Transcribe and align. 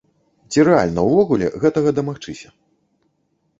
Ці 0.55 0.63
рэальна 0.69 1.03
ўвогуле 1.09 1.47
гэтага 1.65 1.89
дамагчыся? 2.01 2.53